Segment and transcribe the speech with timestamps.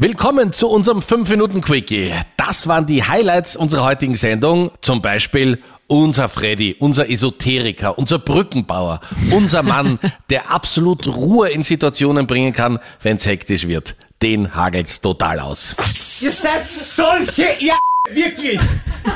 [0.00, 2.12] Willkommen zu unserem 5-Minuten-Quickie.
[2.36, 4.70] Das waren die Highlights unserer heutigen Sendung.
[4.80, 9.00] Zum Beispiel unser Freddy, unser Esoteriker, unser Brückenbauer,
[9.32, 9.98] unser Mann,
[10.30, 13.96] der absolut Ruhe in Situationen bringen kann, wenn es hektisch wird.
[14.22, 15.74] Den hagelt's total aus.
[16.20, 17.74] Ihr seid solche, ihr
[18.12, 18.60] wirklich.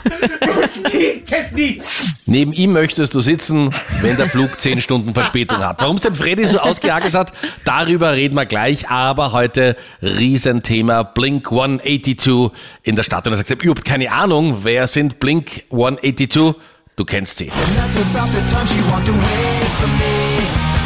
[0.70, 1.82] Das gibt es nicht.
[2.26, 3.70] Neben ihm möchtest du sitzen,
[4.00, 5.80] wenn der Flug 10 Stunden Verspätung hat.
[5.80, 7.32] Warum es den Freddy so ausgehagelt hat,
[7.64, 8.88] darüber reden wir gleich.
[8.88, 12.50] Aber heute Riesenthema Blink 182
[12.82, 13.26] in der Stadt.
[13.26, 16.54] Und er sagt, ich habe überhaupt keine Ahnung, wer sind Blink 182?
[16.96, 17.46] Du kennst sie.
[17.46, 20.40] That's about the time she walked away from me.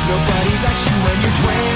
[0.08, 1.73] Nobody likes you when you're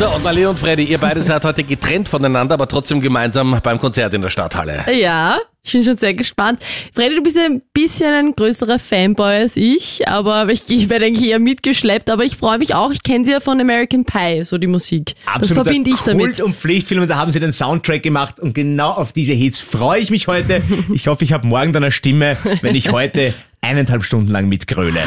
[0.00, 3.78] So, und Marlene und Freddy, ihr beide seid heute getrennt voneinander, aber trotzdem gemeinsam beim
[3.78, 4.82] Konzert in der Stadthalle.
[4.98, 6.58] Ja, ich bin schon sehr gespannt.
[6.94, 11.04] Freddy, du bist ja ein bisschen ein größerer Fanboy als ich, aber ich, ich werde
[11.04, 12.92] eigentlich eher mitgeschleppt, aber ich freue mich auch.
[12.92, 15.16] Ich kenne sie ja von American Pie, so die Musik.
[15.38, 16.24] das verbinde ich damit.
[16.28, 19.60] Kult- und Pflichtfilm und da haben sie den Soundtrack gemacht und genau auf diese Hits
[19.60, 20.62] freue ich mich heute.
[20.94, 25.00] Ich hoffe, ich habe morgen dann eine Stimme, wenn ich heute eineinhalb Stunden lang mitgröle.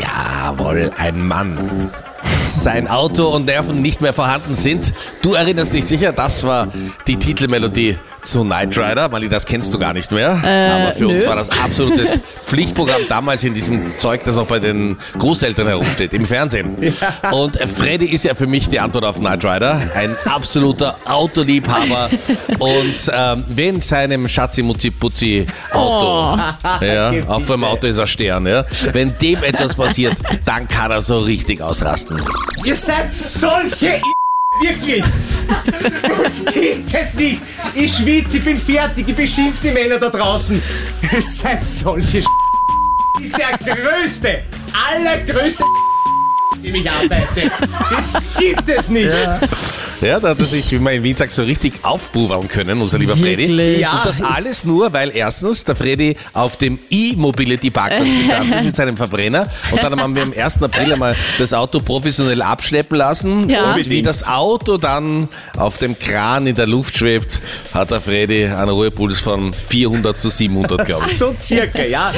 [0.00, 1.90] Jawohl, ein Mann.
[2.42, 4.92] Sein Auto und Nerven nicht mehr vorhanden sind.
[5.22, 6.68] Du erinnerst dich sicher, das war
[7.06, 9.08] die Titelmelodie zu Knight Rider.
[9.08, 10.30] Mali, das kennst du gar nicht mehr.
[10.32, 11.28] Aber für uns nö.
[11.28, 16.26] war das absolutes Pflichtprogramm damals in diesem Zeug, das auch bei den Großeltern herumsteht, im
[16.26, 16.94] Fernsehen.
[17.32, 19.80] Und Freddy ist ja für mich die Antwort auf Knight Rider.
[19.94, 22.10] Ein absoluter Autoliebhaber.
[22.58, 26.40] Und ähm, wenn seinem Schatzi Mutzi Putzi Auto,
[26.80, 31.02] ja, auf dem Auto ist er Stern, ja, wenn dem etwas passiert, dann kann er
[31.02, 32.20] so richtig ausrasten.
[32.64, 34.00] Ihr seid solche,
[34.62, 35.04] wirklich.
[36.22, 37.42] Das gibt es nicht.
[37.74, 40.62] Ich schwitze, ich bin fertig, ich beschimpfe die Männer da draußen.
[41.12, 45.62] Ihr seid solche ist der größte, allergrößte
[46.62, 47.50] dem ich arbeite.
[47.90, 49.10] Das gibt es nicht.
[49.10, 49.40] Ja,
[50.02, 53.16] da hat er sich, wie man in Wien sagt, so richtig aufbuweln können, unser lieber
[53.16, 53.48] Freddy.
[53.48, 53.78] Wirklich?
[53.78, 53.92] Ja.
[53.92, 58.96] Und das alles nur, weil erstens der Freddy auf dem E-Mobility-Parkplatz gestanden ist mit seinem
[58.96, 60.62] Verbrenner und dann haben wir am 1.
[60.62, 63.74] April einmal das Auto professionell abschleppen lassen Ja.
[63.74, 67.40] und wie das Auto dann auf dem Kran in der Luft schwebt,
[67.72, 71.18] hat der Freddy einen Ruhepuls von 400 zu 700, glaube ich.
[71.22, 72.12] So circa, ja.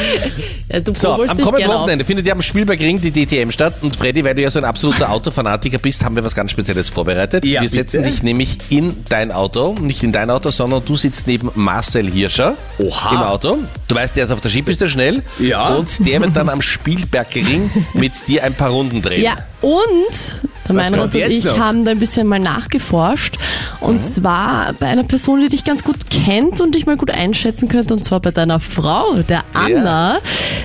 [0.70, 1.80] Ja, du So, am dich kommenden gerne auf.
[1.82, 4.58] Wochenende findet ja am Spielberg Ring die DTM statt und Freddy, weil du ja so
[4.58, 7.44] ein absoluter Autofanatiker bist, haben wir was ganz Spezielles vorbereitet.
[7.44, 8.12] Ja, wir setzen bitte.
[8.12, 12.54] dich nämlich in dein Auto, nicht in dein Auto, sondern du sitzt neben Marcel Hirscher
[12.78, 13.10] Oha.
[13.12, 13.58] im Auto.
[13.88, 15.74] Du weißt, der ist auf der Skipiste schnell Ja.
[15.74, 19.22] und der wird dann am Spielberg Ring mit dir ein paar Runden drehen.
[19.22, 21.58] Ja, und der Meinrad und ich noch?
[21.58, 23.36] haben da ein bisschen mal nachgeforscht.
[23.80, 27.68] Und zwar bei einer Person, die dich ganz gut kennt und dich mal gut einschätzen
[27.68, 30.18] könnte, und zwar bei deiner Frau, der Anna.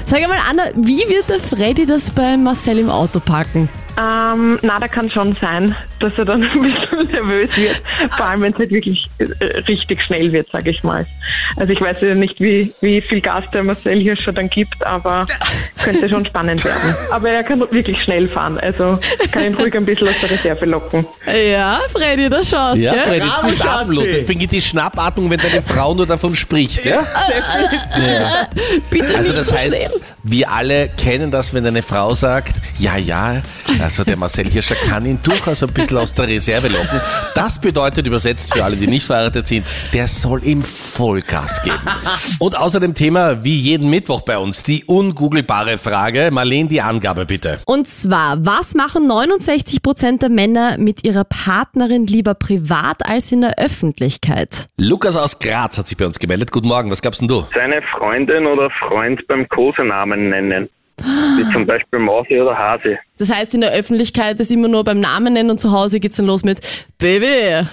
[0.06, 3.70] Sag einmal, Anna, wie wird der Freddy das bei Marcel im Auto packen?
[3.98, 7.82] Ähm, na, da kann schon sein, dass er dann ein bisschen nervös wird.
[8.12, 9.26] Vor allem, wenn es halt wirklich äh,
[9.68, 11.06] richtig schnell wird, sage ich mal.
[11.56, 14.86] Also ich weiß ja nicht, wie, wie viel Gas der Marcel hier schon dann gibt,
[14.86, 15.26] aber
[15.84, 16.96] könnte schon spannend werden.
[17.12, 19.00] Aber er kann wirklich schnell fahren, also
[19.32, 21.06] kann ihn ruhig ein bisschen aus der Reserve locken.
[21.52, 23.02] Ja, Freddy, da schaust Ja, gell?
[23.02, 24.04] Freddy, jetzt bist du atemlos.
[24.04, 26.86] Jetzt beginnt die Schnappatmung, wenn deine Frau nur davon spricht.
[26.86, 27.06] Ja?
[28.90, 29.92] Bitte Also nicht das so heißt, schnell.
[30.24, 33.42] wir alle kennen das, wenn eine Frau sagt, ja, ja,
[33.82, 37.00] also der Marcel Hirscher kann ihn durchaus ein bisschen aus der Reserve locken.
[37.36, 41.80] Das bedeutet übersetzt für alle, die nicht verheiratet sind, der soll ihm Vollgas geben.
[42.40, 46.30] Und außerdem Thema, wie jeden Mittwoch bei uns, die ungoogelbare Frage.
[46.32, 47.60] Marlene, die Angabe bitte.
[47.66, 53.58] Und zwar, was machen 69% der Männer mit ihrer Partnerin lieber privat als in der
[53.58, 54.68] Öffentlichkeit?
[54.78, 56.52] Lukas aus Graz hat sich bei uns gemeldet.
[56.52, 57.46] Guten Morgen, was gab's denn du?
[57.60, 60.70] seine Freundin oder Freund beim Kosenamen nennen.
[61.04, 62.98] Wie zum Beispiel Mausi oder Hase.
[63.18, 66.18] Das heißt, in der Öffentlichkeit ist immer nur beim Namen nennen und zu Hause geht's
[66.18, 66.62] dann los mit
[66.98, 67.68] Baby.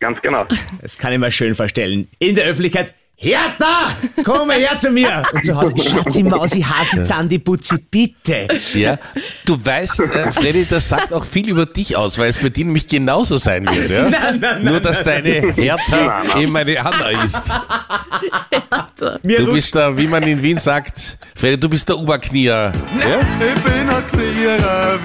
[0.00, 0.46] Ganz genau.
[0.80, 2.08] Das kann ich mir schön vorstellen.
[2.18, 2.94] In der Öffentlichkeit.
[3.22, 3.88] Hertha!
[4.24, 5.22] Komm mal her zu mir!
[5.34, 8.48] Und zu Hause, Schatzi, Mausi, Hasi, Zandi, Putzi, bitte!
[8.72, 8.96] Ja,
[9.44, 12.64] du weißt, äh, Freddy, das sagt auch viel über dich aus, weil es bei dir
[12.64, 13.90] nämlich genauso sein wird.
[13.90, 14.58] Ja?
[14.60, 17.54] Nur, dass deine Hertha eben eine Anna ist.
[19.22, 22.52] Mir Du bist da, wie man in Wien sagt, Freddy, du bist der Oberknier.
[22.52, 23.20] Ja?
[23.40, 24.98] Ich bin ein Knierer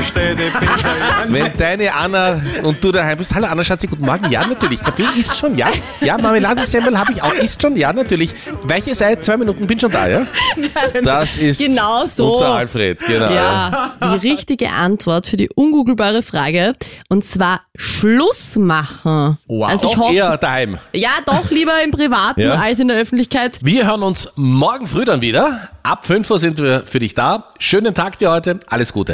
[0.00, 4.30] ich bin da Wenn deine Anna und du daheim bist, hallo Anna Schatzi, guten Morgen.
[4.30, 4.82] Ja, natürlich.
[4.82, 5.68] Kaffee ist schon, ja.
[6.00, 8.30] Ja, Marmeladensemmel habe ich auch, ist schon, ja, natürlich.
[8.62, 10.26] Weiche Sei, zwei Minuten, bin schon da, ja?
[11.02, 12.32] Das ist Genau so.
[12.32, 13.30] unser Alfred, genau.
[13.30, 16.74] Ja, die richtige Antwort für die ungoogelbare Frage.
[17.08, 19.38] Und zwar Schluss machen.
[19.46, 19.68] Wow.
[19.68, 20.78] Also ich hoffe, eher daheim.
[20.92, 22.54] ja, doch lieber im Privaten Ja.
[22.54, 23.58] als in der Öffentlichkeit.
[23.60, 25.68] Wir hören uns morgen früh dann wieder.
[25.82, 27.52] Ab 5 Uhr sind wir für dich da.
[27.58, 28.60] Schönen Tag dir heute.
[28.68, 29.12] Alles Gute.